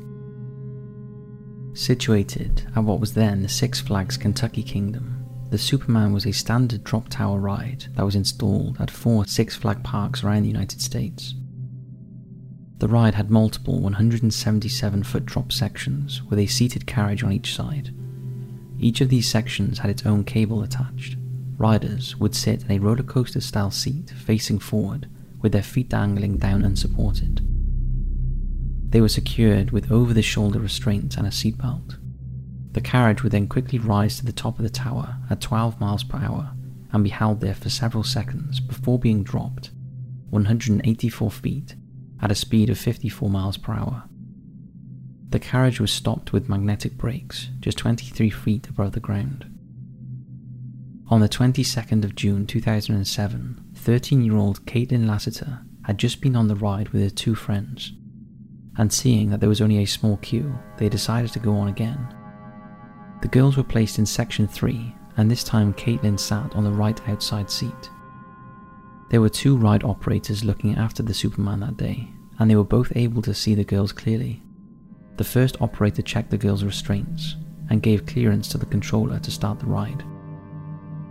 Situated 1.73 2.71
at 2.73 2.85
what 2.85 3.01
was 3.01 3.15
then 3.15 3.41
the 3.41 3.49
Six 3.49 3.81
Flags 3.81 4.15
Kentucky 4.15 4.63
Kingdom, 4.63 5.22
the 5.53 5.59
Superman 5.59 6.13
was 6.13 6.25
a 6.25 6.31
standard 6.31 6.83
drop 6.83 7.09
tower 7.09 7.39
ride 7.39 7.85
that 7.93 8.03
was 8.03 8.15
installed 8.15 8.75
at 8.81 8.89
four 8.89 9.27
Six 9.27 9.55
Flag 9.55 9.83
parks 9.83 10.23
around 10.23 10.41
the 10.41 10.49
United 10.49 10.81
States. 10.81 11.35
The 12.79 12.87
ride 12.87 13.13
had 13.13 13.29
multiple 13.29 13.79
177 13.79 15.03
foot 15.03 15.27
drop 15.27 15.51
sections 15.51 16.23
with 16.23 16.39
a 16.39 16.47
seated 16.47 16.87
carriage 16.87 17.23
on 17.23 17.31
each 17.31 17.53
side. 17.53 17.93
Each 18.79 18.99
of 18.99 19.09
these 19.09 19.29
sections 19.29 19.77
had 19.77 19.91
its 19.91 20.07
own 20.07 20.23
cable 20.23 20.63
attached. 20.63 21.17
Riders 21.55 22.17
would 22.17 22.33
sit 22.33 22.63
in 22.63 22.71
a 22.71 22.79
roller 22.79 23.03
coaster 23.03 23.39
style 23.39 23.69
seat 23.69 24.09
facing 24.09 24.57
forward 24.57 25.07
with 25.39 25.51
their 25.51 25.61
feet 25.61 25.87
dangling 25.87 26.37
down 26.37 26.65
unsupported. 26.65 27.47
They 28.89 29.01
were 29.01 29.07
secured 29.07 29.69
with 29.69 29.91
over 29.91 30.15
the 30.15 30.23
shoulder 30.23 30.57
restraints 30.57 31.15
and 31.15 31.27
a 31.27 31.29
seatbelt. 31.29 31.99
The 32.73 32.81
carriage 32.81 33.23
would 33.23 33.31
then 33.31 33.47
quickly 33.47 33.79
rise 33.79 34.17
to 34.17 34.25
the 34.25 34.33
top 34.33 34.57
of 34.57 34.63
the 34.63 34.69
tower 34.69 35.17
at 35.29 35.41
12 35.41 35.79
miles 35.79 36.03
per 36.03 36.17
hour 36.17 36.51
and 36.91 37.03
be 37.03 37.09
held 37.09 37.39
there 37.39 37.55
for 37.55 37.69
several 37.69 38.03
seconds 38.03 38.59
before 38.59 38.99
being 38.99 39.23
dropped 39.23 39.71
184 40.29 41.31
feet 41.31 41.75
at 42.21 42.31
a 42.31 42.35
speed 42.35 42.69
of 42.69 42.77
54 42.77 43.29
miles 43.29 43.57
per 43.57 43.73
hour. 43.73 44.03
The 45.29 45.39
carriage 45.39 45.79
was 45.79 45.91
stopped 45.91 46.33
with 46.33 46.49
magnetic 46.49 46.97
brakes 46.97 47.49
just 47.59 47.77
23 47.77 48.29
feet 48.29 48.69
above 48.69 48.93
the 48.93 48.99
ground. 48.99 49.45
On 51.09 51.21
the 51.21 51.29
22nd 51.29 52.03
of 52.03 52.15
June 52.15 52.47
2007, 52.47 53.71
13 53.75 54.23
year 54.23 54.35
old 54.35 54.65
Caitlin 54.65 55.07
Lassiter 55.07 55.59
had 55.83 55.97
just 55.97 56.21
been 56.21 56.35
on 56.35 56.47
the 56.47 56.55
ride 56.55 56.89
with 56.89 57.03
her 57.03 57.09
two 57.09 57.35
friends, 57.35 57.93
and 58.77 58.91
seeing 58.91 59.29
that 59.29 59.39
there 59.39 59.49
was 59.49 59.61
only 59.61 59.79
a 59.79 59.85
small 59.85 60.17
queue, 60.17 60.57
they 60.77 60.89
decided 60.89 61.31
to 61.33 61.39
go 61.39 61.53
on 61.53 61.67
again. 61.67 62.07
The 63.23 63.29
girls 63.29 63.55
were 63.55 63.63
placed 63.63 63.99
in 63.99 64.05
section 64.05 64.49
3, 64.49 64.93
and 65.15 65.31
this 65.31 65.45
time 65.45 65.73
Caitlin 65.75 66.19
sat 66.19 66.53
on 66.57 66.65
the 66.65 66.71
right 66.73 66.99
outside 67.07 67.49
seat. 67.49 67.89
There 69.11 69.21
were 69.21 69.29
two 69.29 69.55
ride 69.55 69.85
operators 69.85 70.43
looking 70.43 70.75
after 70.75 71.01
the 71.01 71.13
Superman 71.13 71.61
that 71.61 71.77
day, 71.77 72.09
and 72.37 72.51
they 72.51 72.57
were 72.57 72.65
both 72.65 72.91
able 72.97 73.21
to 73.21 73.33
see 73.33 73.55
the 73.55 73.63
girls 73.63 73.93
clearly. 73.93 74.43
The 75.15 75.23
first 75.23 75.55
operator 75.61 76.01
checked 76.01 76.31
the 76.31 76.37
girls' 76.37 76.65
restraints 76.65 77.37
and 77.69 77.81
gave 77.81 78.05
clearance 78.05 78.49
to 78.49 78.57
the 78.57 78.65
controller 78.65 79.19
to 79.19 79.31
start 79.31 79.57
the 79.57 79.67
ride. 79.67 80.03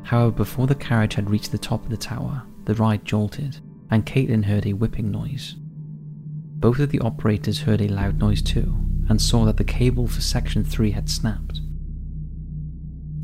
However, 0.02 0.32
before 0.32 0.66
the 0.66 0.74
carriage 0.74 1.14
had 1.14 1.30
reached 1.30 1.50
the 1.50 1.56
top 1.56 1.82
of 1.82 1.88
the 1.88 1.96
tower, 1.96 2.42
the 2.66 2.74
ride 2.74 3.06
jolted, 3.06 3.58
and 3.90 4.04
Caitlin 4.04 4.44
heard 4.44 4.66
a 4.66 4.74
whipping 4.74 5.10
noise. 5.10 5.54
Both 5.56 6.78
of 6.78 6.90
the 6.90 7.00
operators 7.00 7.62
heard 7.62 7.80
a 7.80 7.88
loud 7.88 8.18
noise 8.18 8.42
too, 8.42 8.76
and 9.08 9.18
saw 9.18 9.46
that 9.46 9.56
the 9.56 9.64
cable 9.64 10.06
for 10.06 10.20
section 10.20 10.62
3 10.62 10.90
had 10.90 11.08
snapped. 11.08 11.62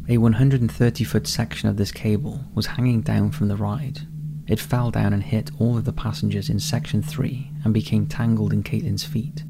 A 0.08 0.18
130 0.18 1.04
foot 1.04 1.26
section 1.26 1.68
of 1.68 1.76
this 1.76 1.92
cable 1.92 2.44
was 2.54 2.66
hanging 2.66 3.02
down 3.02 3.30
from 3.30 3.48
the 3.48 3.56
ride 3.56 4.00
it 4.48 4.58
fell 4.58 4.90
down 4.90 5.12
and 5.12 5.22
hit 5.22 5.50
all 5.58 5.76
of 5.76 5.84
the 5.84 5.92
passengers 5.92 6.48
in 6.48 6.58
section 6.58 7.02
3 7.02 7.50
and 7.64 7.74
became 7.74 8.06
tangled 8.06 8.52
in 8.52 8.62
Caitlin's 8.62 9.04
feet. 9.04 9.44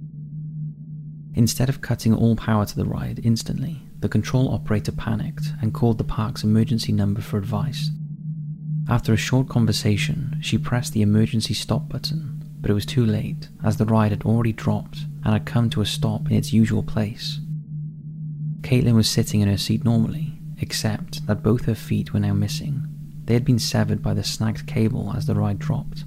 Instead 1.35 1.69
of 1.69 1.81
cutting 1.81 2.13
all 2.13 2.35
power 2.35 2.67
to 2.67 2.77
the 2.77 2.85
ride 2.85 3.21
instantly, 3.23 3.81
the 4.01 4.09
control 4.09 4.53
operator 4.53 4.91
panicked 4.91 5.53
and 5.63 5.73
called 5.73 5.99
the 5.99 6.05
park's 6.05 6.43
emergency 6.43 6.91
number 6.91 7.21
for 7.21 7.39
advice. 7.39 7.91
After 8.89 9.13
a 9.13 9.17
short 9.17 9.49
conversation, 9.49 10.37
she 10.41 10.59
pressed 10.59 10.93
the 10.93 11.03
emergency 11.03 11.55
stop 11.55 11.89
button, 11.89 12.43
but 12.61 12.71
it 12.71 12.75
was 12.75 12.87
too 12.87 13.07
late 13.07 13.49
as 13.63 13.77
the 13.77 13.85
ride 13.85 14.11
had 14.11 14.25
already 14.25 14.53
dropped 14.53 14.99
and 15.25 15.33
had 15.33 15.47
come 15.47 15.71
to 15.71 15.81
a 15.81 15.87
stop 15.87 16.29
in 16.29 16.37
its 16.37 16.53
usual 16.53 16.83
place. 16.83 17.39
Caitlin 18.63 18.95
was 18.95 19.09
sitting 19.09 19.41
in 19.41 19.49
her 19.49 19.59
seat 19.59 19.85
normally, 19.85 20.28
except 20.61 21.27
that 21.27 21.43
both 21.43 21.65
her 21.65 21.75
feet 21.75 22.13
were 22.13 22.21
now 22.21 22.35
missing 22.35 22.87
they 23.29 23.35
had 23.35 23.45
been 23.45 23.59
severed 23.59 24.03
by 24.03 24.15
the 24.15 24.25
snagged 24.25 24.67
cable 24.67 25.13
as 25.15 25.27
the 25.27 25.35
ride 25.35 25.59
dropped. 25.59 26.07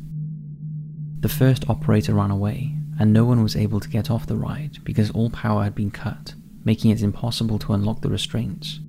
The 1.19 1.29
first 1.29 1.69
operator 1.69 2.15
ran 2.15 2.31
away, 2.31 2.75
and 2.99 3.13
no 3.13 3.25
one 3.25 3.43
was 3.43 3.55
able 3.55 3.79
to 3.79 3.89
get 3.89 4.09
off 4.09 4.25
the 4.25 4.35
ride 4.35 4.83
because 4.83 5.11
all 5.11 5.29
power 5.29 5.63
had 5.63 5.75
been 5.75 5.91
cut, 5.91 6.33
making 6.65 6.89
it 6.89 7.03
impossible 7.03 7.59
to 7.59 7.73
unlock 7.73 8.01
the 8.01 8.09
restraints. 8.09 8.79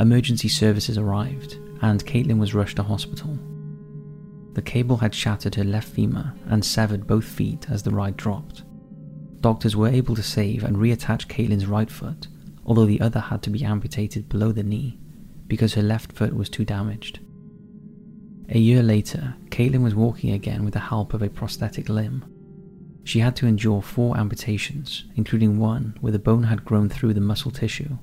Emergency 0.00 0.48
services 0.48 0.96
arrived, 0.96 1.58
and 1.82 2.06
Caitlin 2.06 2.38
was 2.38 2.54
rushed 2.54 2.76
to 2.76 2.82
hospital. 2.82 3.38
The 4.54 4.62
cable 4.62 4.96
had 4.96 5.14
shattered 5.14 5.56
her 5.56 5.64
left 5.64 5.88
femur 5.88 6.32
and 6.46 6.64
severed 6.64 7.06
both 7.06 7.26
feet 7.26 7.68
as 7.68 7.82
the 7.82 7.90
ride 7.90 8.16
dropped. 8.16 8.62
Doctors 9.42 9.76
were 9.76 9.88
able 9.88 10.16
to 10.16 10.22
save 10.22 10.64
and 10.64 10.78
reattach 10.78 11.26
Caitlin's 11.26 11.66
right 11.66 11.90
foot, 11.90 12.26
although 12.68 12.84
the 12.84 13.00
other 13.00 13.18
had 13.18 13.42
to 13.42 13.50
be 13.50 13.64
amputated 13.64 14.28
below 14.28 14.52
the 14.52 14.62
knee 14.62 14.98
because 15.46 15.72
her 15.72 15.82
left 15.82 16.12
foot 16.12 16.34
was 16.34 16.50
too 16.50 16.66
damaged. 16.66 17.18
A 18.50 18.58
year 18.58 18.82
later, 18.82 19.34
Caitlin 19.48 19.82
was 19.82 19.94
walking 19.94 20.30
again 20.32 20.64
with 20.64 20.74
the 20.74 20.80
help 20.80 21.14
of 21.14 21.22
a 21.22 21.30
prosthetic 21.30 21.88
limb. 21.88 22.26
She 23.04 23.20
had 23.20 23.34
to 23.36 23.46
endure 23.46 23.80
four 23.80 24.18
amputations, 24.18 25.06
including 25.16 25.58
one 25.58 25.96
where 26.02 26.12
the 26.12 26.18
bone 26.18 26.44
had 26.44 26.66
grown 26.66 26.90
through 26.90 27.14
the 27.14 27.22
muscle 27.22 27.50
tissue. 27.50 27.96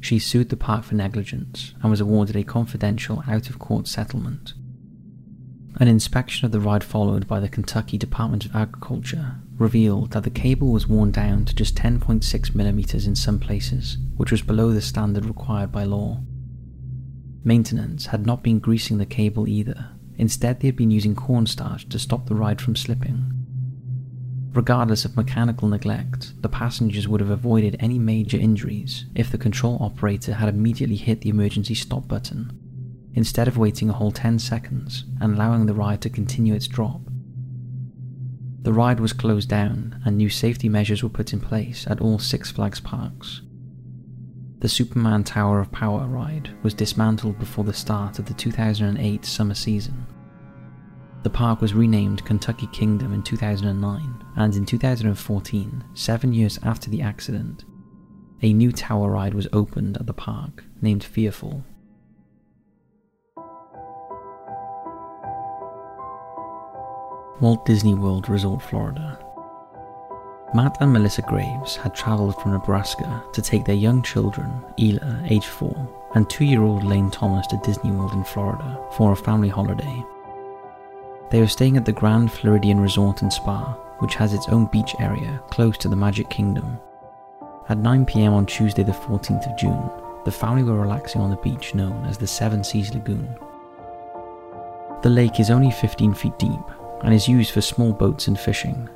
She 0.00 0.18
sued 0.18 0.50
the 0.50 0.56
park 0.56 0.84
for 0.84 0.94
negligence 0.94 1.74
and 1.80 1.90
was 1.90 2.02
awarded 2.02 2.36
a 2.36 2.44
confidential 2.44 3.24
out 3.26 3.48
of 3.48 3.58
court 3.58 3.88
settlement. 3.88 4.52
An 5.76 5.88
inspection 5.88 6.44
of 6.44 6.52
the 6.52 6.60
ride, 6.60 6.84
followed 6.84 7.26
by 7.26 7.40
the 7.40 7.48
Kentucky 7.48 7.96
Department 7.96 8.44
of 8.44 8.54
Agriculture, 8.54 9.36
revealed 9.56 10.10
that 10.10 10.22
the 10.22 10.30
cable 10.30 10.70
was 10.70 10.86
worn 10.86 11.10
down 11.10 11.46
to 11.46 11.54
just 11.54 11.76
10.6 11.76 12.54
millimeters 12.54 13.06
in 13.06 13.16
some 13.16 13.38
places, 13.38 13.96
which 14.16 14.30
was 14.30 14.42
below 14.42 14.72
the 14.72 14.82
standard 14.82 15.24
required 15.24 15.72
by 15.72 15.84
law. 15.84 16.20
Maintenance 17.42 18.06
had 18.06 18.26
not 18.26 18.42
been 18.42 18.58
greasing 18.58 18.98
the 18.98 19.06
cable 19.06 19.48
either, 19.48 19.88
instead, 20.16 20.60
they 20.60 20.68
had 20.68 20.76
been 20.76 20.90
using 20.90 21.16
cornstarch 21.16 21.88
to 21.88 21.98
stop 21.98 22.26
the 22.26 22.34
ride 22.34 22.60
from 22.60 22.76
slipping. 22.76 23.32
Regardless 24.52 25.06
of 25.06 25.16
mechanical 25.16 25.68
neglect, 25.68 26.34
the 26.42 26.48
passengers 26.50 27.08
would 27.08 27.20
have 27.20 27.30
avoided 27.30 27.76
any 27.80 27.98
major 27.98 28.36
injuries 28.36 29.06
if 29.14 29.30
the 29.30 29.38
control 29.38 29.78
operator 29.80 30.34
had 30.34 30.50
immediately 30.50 30.96
hit 30.96 31.22
the 31.22 31.30
emergency 31.30 31.74
stop 31.74 32.06
button 32.06 32.61
instead 33.14 33.48
of 33.48 33.58
waiting 33.58 33.90
a 33.90 33.92
whole 33.92 34.12
10 34.12 34.38
seconds 34.38 35.04
and 35.20 35.34
allowing 35.34 35.66
the 35.66 35.74
ride 35.74 36.00
to 36.00 36.10
continue 36.10 36.54
its 36.54 36.66
drop. 36.66 37.00
The 38.62 38.72
ride 38.72 39.00
was 39.00 39.12
closed 39.12 39.48
down 39.48 40.00
and 40.04 40.16
new 40.16 40.28
safety 40.28 40.68
measures 40.68 41.02
were 41.02 41.08
put 41.08 41.32
in 41.32 41.40
place 41.40 41.86
at 41.88 42.00
all 42.00 42.18
Six 42.18 42.50
Flags 42.50 42.80
parks. 42.80 43.42
The 44.60 44.68
Superman 44.68 45.24
Tower 45.24 45.58
of 45.58 45.72
Power 45.72 46.06
ride 46.06 46.50
was 46.62 46.72
dismantled 46.72 47.40
before 47.40 47.64
the 47.64 47.72
start 47.72 48.20
of 48.20 48.26
the 48.26 48.34
2008 48.34 49.24
summer 49.24 49.54
season. 49.54 50.06
The 51.24 51.30
park 51.30 51.60
was 51.60 51.74
renamed 51.74 52.24
Kentucky 52.24 52.68
Kingdom 52.68 53.12
in 53.12 53.22
2009, 53.22 54.24
and 54.36 54.54
in 54.54 54.64
2014, 54.64 55.84
seven 55.94 56.32
years 56.32 56.58
after 56.62 56.90
the 56.90 57.02
accident, 57.02 57.64
a 58.42 58.52
new 58.52 58.72
tower 58.72 59.10
ride 59.10 59.34
was 59.34 59.48
opened 59.52 59.96
at 59.96 60.06
the 60.06 60.12
park 60.12 60.64
named 60.80 61.02
Fearfall. 61.02 61.64
Walt 67.42 67.66
Disney 67.66 67.94
World 67.94 68.28
Resort, 68.28 68.62
Florida. 68.62 69.18
Matt 70.54 70.76
and 70.78 70.92
Melissa 70.92 71.22
Graves 71.22 71.74
had 71.74 71.92
travelled 71.92 72.40
from 72.40 72.52
Nebraska 72.52 73.24
to 73.32 73.42
take 73.42 73.64
their 73.64 73.74
young 73.74 74.00
children, 74.00 74.64
Ela, 74.78 75.20
age 75.28 75.46
4, 75.46 76.12
and 76.14 76.30
two 76.30 76.44
year 76.44 76.62
old 76.62 76.84
Lane 76.84 77.10
Thomas 77.10 77.48
to 77.48 77.60
Disney 77.64 77.90
World 77.90 78.12
in 78.12 78.22
Florida 78.22 78.78
for 78.92 79.10
a 79.10 79.16
family 79.16 79.48
holiday. 79.48 80.04
They 81.32 81.40
were 81.40 81.48
staying 81.48 81.76
at 81.76 81.84
the 81.84 81.90
Grand 81.90 82.30
Floridian 82.30 82.78
Resort 82.78 83.22
and 83.22 83.32
Spa, 83.32 83.72
which 83.98 84.14
has 84.14 84.32
its 84.32 84.48
own 84.48 84.66
beach 84.66 84.94
area 85.00 85.42
close 85.50 85.76
to 85.78 85.88
the 85.88 85.96
Magic 85.96 86.30
Kingdom. 86.30 86.78
At 87.68 87.78
9pm 87.78 88.30
on 88.30 88.46
Tuesday, 88.46 88.84
the 88.84 88.92
14th 88.92 89.50
of 89.50 89.58
June, 89.58 89.90
the 90.24 90.30
family 90.30 90.62
were 90.62 90.80
relaxing 90.80 91.20
on 91.20 91.30
the 91.30 91.36
beach 91.38 91.74
known 91.74 92.06
as 92.06 92.18
the 92.18 92.26
Seven 92.28 92.62
Seas 92.62 92.94
Lagoon. 92.94 93.36
The 95.02 95.10
lake 95.10 95.40
is 95.40 95.50
only 95.50 95.72
15 95.72 96.14
feet 96.14 96.38
deep 96.38 96.60
and 97.02 97.12
is 97.14 97.28
used 97.28 97.52
for 97.52 97.60
small 97.60 97.92
boats 97.92 98.28
and 98.28 98.38
fishing, 98.38 98.88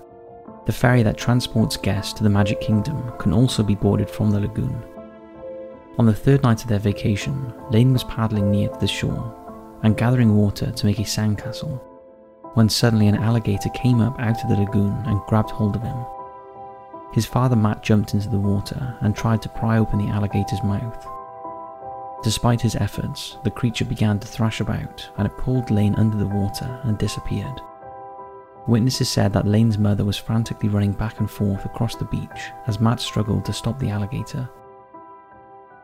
the 0.67 0.73
ferry 0.73 1.03
that 1.05 1.17
transports 1.17 1.77
guests 1.77 2.13
to 2.15 2.25
the 2.25 2.31
Magic 2.31 2.61
Kingdom 2.61 3.13
can 3.19 3.33
also 3.33 3.63
be 3.63 3.77
boarded 3.77 4.11
from 4.11 4.31
the 4.31 4.41
lagoon. 4.41 4.85
On 5.99 6.05
the 6.05 6.15
third 6.15 6.43
night 6.43 6.63
of 6.63 6.69
their 6.69 6.81
vacation, 6.81 7.53
Lane 7.71 7.93
was 7.93 8.05
paddling 8.05 8.51
near 8.51 8.69
to 8.69 8.79
the 8.81 8.89
shore 8.89 9.33
and 9.83 9.97
gathering 9.97 10.37
water 10.37 10.73
to 10.73 10.87
make 10.87 10.99
a 10.99 11.03
sandcastle 11.03 11.81
when 12.55 12.69
suddenly 12.69 13.07
an 13.07 13.17
alligator 13.17 13.69
came 13.71 14.01
up 14.01 14.19
out 14.19 14.43
of 14.43 14.49
the 14.49 14.57
lagoon 14.57 14.95
and 15.07 15.21
grabbed 15.29 15.51
hold 15.51 15.77
of 15.77 15.83
him. 15.83 15.97
His 17.13 17.27
father 17.27 17.55
Matt 17.55 17.83
jumped 17.83 18.15
into 18.15 18.29
the 18.29 18.39
water 18.39 18.97
and 19.03 19.15
tried 19.15 19.43
to 19.43 19.49
pry 19.51 19.79
open 19.79 19.99
the 19.99 20.09
alligator's 20.09 20.63
mouth. 20.63 21.07
Despite 22.25 22.61
his 22.61 22.75
efforts, 22.77 23.37
the 23.45 23.51
creature 23.51 23.85
began 23.85 24.19
to 24.19 24.27
thrash 24.27 24.61
about 24.61 25.09
and 25.19 25.27
it 25.27 25.37
pulled 25.39 25.71
Lane 25.71 25.95
under 25.97 26.17
the 26.17 26.27
water 26.27 26.81
and 26.85 26.99
disappeared. 26.99 27.61
Witnesses 28.67 29.09
said 29.09 29.33
that 29.33 29.47
Lane's 29.47 29.79
mother 29.79 30.05
was 30.05 30.17
frantically 30.17 30.69
running 30.69 30.93
back 30.93 31.21
and 31.21 31.31
forth 31.31 31.65
across 31.65 31.95
the 31.95 32.05
beach 32.07 32.51
as 32.67 32.81
Matt 32.81 33.01
struggled 33.01 33.45
to 33.45 33.53
stop 33.53 33.79
the 33.79 33.91
alligator. 33.91 34.49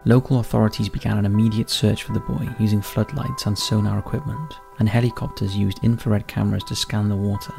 Local 0.05 0.41
authorities 0.41 0.89
began 0.89 1.17
an 1.17 1.25
immediate 1.25 1.71
search 1.71 2.03
for 2.03 2.13
the 2.13 2.19
boy 2.21 2.49
using 2.59 2.83
floodlights 2.83 3.47
and 3.47 3.57
sonar 3.57 4.01
equipment, 4.01 4.55
and 4.81 4.89
helicopters 4.89 5.57
used 5.57 5.85
infrared 5.85 6.27
cameras 6.27 6.65
to 6.65 6.75
scan 6.75 7.09
the 7.09 7.15
water. 7.15 7.55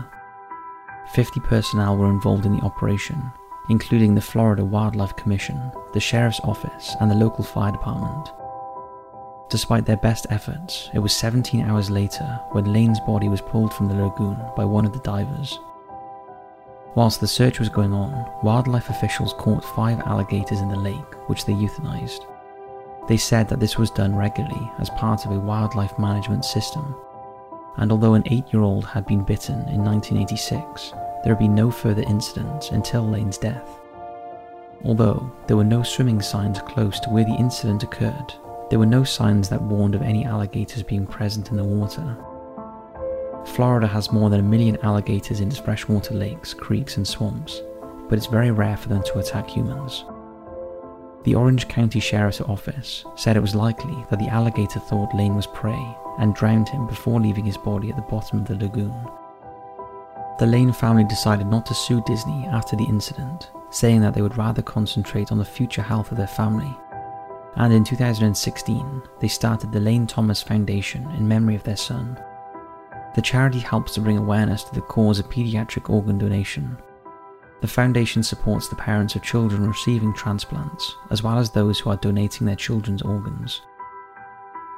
50 1.14 1.40
personnel 1.40 1.96
were 1.96 2.10
involved 2.10 2.46
in 2.46 2.58
the 2.58 2.64
operation, 2.64 3.32
including 3.70 4.14
the 4.14 4.22
Florida 4.22 4.66
Wildlife 4.66 5.16
Commission, 5.16 5.72
the 5.94 6.02
Sheriff's 6.02 6.42
Office, 6.44 6.98
and 7.00 7.10
the 7.10 7.16
local 7.16 7.46
fire 7.46 7.72
department. 7.72 8.30
Despite 9.50 9.86
their 9.86 9.98
best 9.98 10.26
efforts, 10.30 10.90
it 10.94 11.00
was 11.00 11.14
17 11.14 11.62
hours 11.62 11.90
later 11.92 12.40
when 12.52 12.74
Lane's 12.74 13.00
body 13.02 13.30
was 13.30 13.42
pulled 13.42 13.74
from 13.74 13.88
the 13.88 13.96
lagoon 13.96 14.38
by 14.56 14.66
one 14.66 14.86
of 14.86 14.94
the 14.94 15.00
divers. 15.00 15.60
Whilst 16.96 17.20
the 17.20 17.28
search 17.28 17.60
was 17.60 17.70
going 17.70 17.94
on, 17.94 18.32
wildlife 18.44 18.90
officials 18.90 19.34
caught 19.34 19.64
five 19.64 20.00
alligators 20.02 20.62
in 20.62 20.70
the 20.70 20.76
lake, 20.76 21.14
which 21.28 21.46
they 21.46 21.54
euthanized. 21.54 22.26
They 23.08 23.18
said 23.18 23.50
that 23.50 23.60
this 23.60 23.78
was 23.78 23.92
done 23.92 24.16
regularly 24.16 24.72
as 24.80 24.90
part 24.92 25.26
of 25.26 25.32
a 25.32 25.40
wildlife 25.40 25.98
management 26.00 26.46
system. 26.46 26.96
And 27.78 27.92
although 27.92 28.14
an 28.14 28.24
eight 28.28 28.54
year 28.54 28.62
old 28.62 28.86
had 28.86 29.06
been 29.08 29.24
bitten 29.24 29.68
in 29.70 29.84
1986, 29.84 30.94
there 31.24 31.34
had 31.34 31.40
been 31.40 31.56
no 31.56 31.72
further 31.72 32.04
incidents 32.04 32.70
until 32.70 33.08
Lane's 33.08 33.38
death. 33.38 33.68
Although 34.86 35.32
there 35.48 35.58
were 35.58 35.64
no 35.64 35.82
swimming 35.82 36.22
signs 36.22 36.60
close 36.60 37.00
to 37.02 37.10
where 37.10 37.24
the 37.24 37.36
incident 37.36 37.84
occurred, 37.84 38.34
there 38.74 38.80
were 38.80 38.88
no 38.88 39.04
signs 39.04 39.50
that 39.50 39.62
warned 39.62 39.94
of 39.94 40.02
any 40.02 40.26
alligators 40.26 40.82
being 40.82 41.06
present 41.06 41.52
in 41.52 41.58
the 41.58 41.64
water. 41.64 42.18
Florida 43.54 43.86
has 43.86 44.12
more 44.12 44.32
than 44.32 44.40
a 44.40 44.50
million 44.50 44.80
alligators 44.82 45.42
in 45.42 45.48
its 45.48 45.60
freshwater 45.60 46.16
lakes, 46.16 46.56
creeks, 46.56 46.98
and 46.98 47.08
swamps, 47.08 47.62
but 48.10 48.18
it's 48.18 48.26
very 48.26 48.50
rare 48.50 48.76
for 48.76 48.90
them 48.90 49.04
to 49.04 49.20
attack 49.20 49.48
humans. 49.48 50.06
The 51.24 51.36
Orange 51.36 51.68
County 51.68 52.00
Sheriff's 52.00 52.42
Office 52.42 53.06
said 53.16 53.38
it 53.38 53.42
was 53.42 53.54
likely 53.54 53.96
that 54.10 54.18
the 54.18 54.30
alligator 54.30 54.80
thought 54.80 55.14
Lane 55.14 55.36
was 55.36 55.46
prey 55.46 55.96
and 56.18 56.34
drowned 56.34 56.68
him 56.70 56.88
before 56.88 57.20
leaving 57.20 57.46
his 57.46 57.58
body 57.58 57.92
at 57.92 57.96
the 57.96 58.02
bottom 58.02 58.40
of 58.40 58.48
the 58.48 58.56
lagoon. 58.56 59.08
The 60.40 60.48
Lane 60.48 60.74
family 60.74 61.04
decided 61.04 61.46
not 61.46 61.68
to 61.68 61.76
sue 61.76 62.02
Disney 62.08 62.48
after 62.48 62.76
the 62.76 62.86
incident, 62.86 63.52
saying 63.70 64.02
that 64.02 64.16
they 64.16 64.24
would 64.24 64.36
rather 64.36 64.64
concentrate 64.64 65.32
on 65.32 65.38
the 65.38 65.46
future 65.46 65.84
health 65.84 66.10
of 66.10 66.18
their 66.18 66.26
family 66.26 66.76
and 67.56 67.72
in 67.72 67.84
2016 67.84 69.02
they 69.20 69.28
started 69.28 69.72
the 69.72 69.80
Lane 69.80 70.08
Thomas 70.08 70.42
Foundation 70.42 71.10
in 71.12 71.28
memory 71.28 71.56
of 71.56 71.64
their 71.64 71.78
son. 71.78 72.18
The 73.16 73.22
charity 73.22 73.60
helps 73.60 73.94
to 73.94 74.02
bring 74.02 74.18
awareness 74.18 74.64
to 74.64 74.74
the 74.74 74.82
cause 74.82 75.20
of 75.20 75.30
paediatric 75.30 75.90
organ 75.90 76.18
donation. 76.18 76.78
The 77.62 77.68
foundation 77.68 78.24
supports 78.24 78.68
the 78.68 78.76
parents 78.76 79.16
of 79.16 79.24
children 79.24 79.68
receiving 79.68 80.14
transplants, 80.14 80.96
as 81.12 81.24
well 81.24 81.38
as 81.38 81.50
those 81.50 81.80
who 81.80 81.92
are 81.92 81.98
donating 81.98 82.46
their 82.46 82.56
children's 82.56 83.04
organs. 83.04 83.62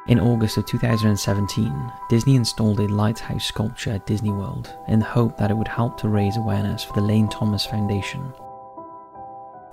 In 0.07 0.19
August 0.19 0.57
of 0.57 0.67
2017, 0.67 1.91
Disney 2.09 2.35
installed 2.35 2.79
a 2.79 2.87
lighthouse 2.87 3.45
sculpture 3.45 3.91
at 3.91 4.05
Disney 4.05 4.29
World 4.29 4.71
in 4.87 4.99
the 4.99 5.05
hope 5.05 5.35
that 5.37 5.49
it 5.49 5.55
would 5.57 5.67
help 5.67 5.99
to 5.99 6.09
raise 6.09 6.37
awareness 6.37 6.83
for 6.83 6.93
the 6.93 7.01
Lane 7.01 7.27
Thomas 7.29 7.65
Foundation. 7.65 8.31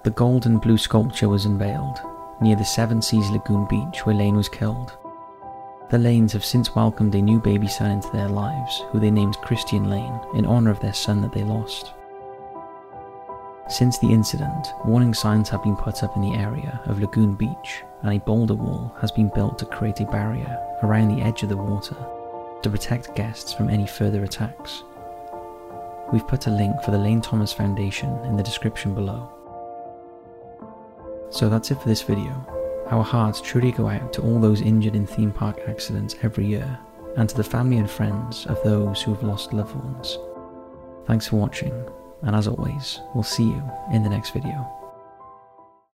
The 0.05 0.11
gold 0.11 0.47
and 0.47 0.59
blue 0.59 0.79
sculpture 0.79 1.29
was 1.29 1.45
unveiled, 1.45 2.01
near 2.43 2.57
the 2.57 2.65
Seven 2.65 3.01
Seas 3.01 3.31
Lagoon 3.31 3.67
beach 3.67 4.05
where 4.05 4.15
Lane 4.15 4.37
was 4.37 4.49
killed. 4.49 4.93
The 5.91 5.99
Lanes 5.99 6.33
have 6.33 6.45
since 6.45 6.75
welcomed 6.75 7.15
a 7.15 7.23
new 7.23 7.39
baby 7.39 7.69
son 7.69 7.91
into 7.91 8.11
their 8.11 8.29
lives, 8.29 8.83
who 8.91 8.99
they 8.99 9.11
named 9.11 9.37
Christian 9.39 9.89
Lane 9.89 10.19
in 10.35 10.47
honour 10.47 10.71
of 10.71 10.81
their 10.81 10.95
son 10.95 11.21
that 11.21 11.33
they 11.33 11.45
lost. 11.45 11.93
Since 13.69 13.99
the 13.99 14.11
incident, 14.11 14.69
warning 14.85 15.15
signs 15.15 15.49
have 15.51 15.63
been 15.63 15.77
put 15.77 16.03
up 16.03 16.17
in 16.17 16.23
the 16.23 16.35
area 16.35 16.81
of 16.87 17.01
Lagoon 17.01 17.35
Beach, 17.35 17.83
and 18.03 18.13
a 18.13 18.25
boulder 18.25 18.55
wall 18.55 18.95
has 19.01 19.13
been 19.13 19.31
built 19.35 19.59
to 19.59 19.67
create 19.67 20.01
a 20.01 20.07
barrier 20.07 20.59
around 20.83 21.09
the 21.09 21.23
edge 21.23 21.43
of 21.43 21.49
the 21.49 21.57
water 21.57 21.97
to 22.63 22.71
protect 22.71 23.15
guests 23.15 23.53
from 23.53 23.71
any 23.71 23.87
further 23.87 24.25
attacks. 24.25 24.83
We've 26.13 26.27
put 26.27 26.47
a 26.47 26.51
link 26.51 26.83
for 26.83 26.91
the 26.91 26.99
Lane 26.99 27.21
Thomas 27.21 27.53
Foundation 27.53 28.17
in 28.25 28.37
the 28.37 28.43
description 28.43 28.95
below. 28.95 29.31
So 31.33 31.49
that's 31.49 31.71
it 31.71 31.81
for 31.81 31.89
this 31.89 32.03
video. 32.03 32.47
Our 32.91 33.03
hearts 33.03 33.41
truly 33.41 33.73
go 33.73 33.89
out 33.89 34.13
to 34.13 34.23
all 34.23 34.39
those 34.39 34.61
injured 34.61 34.95
in 34.95 35.07
theme 35.07 35.33
park 35.33 35.61
accidents 35.67 36.15
every 36.23 36.45
year, 36.45 36.79
and 37.17 37.27
to 37.29 37.35
the 37.35 37.43
family 37.43 37.79
and 37.79 37.91
friends 37.91 38.47
of 38.47 38.63
those 38.63 39.01
who 39.01 39.15
have 39.15 39.23
lost 39.23 39.55
loved 39.55 39.75
ones. 39.75 40.19
Thanks 41.07 41.29
for 41.29 41.37
watching, 41.37 41.73
and 42.21 42.37
as 42.37 42.47
always, 42.47 43.01
we'll 43.15 43.25
see 43.25 43.45
you 43.45 43.63
in 43.93 44.03
the 44.03 44.11
next 44.11 44.35
video. 44.35 44.82